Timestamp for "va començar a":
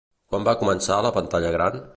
0.47-1.05